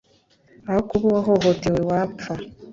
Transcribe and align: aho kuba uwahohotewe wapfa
aho 0.69 0.81
kuba 0.89 1.05
uwahohotewe 1.07 1.81
wapfa 1.89 2.33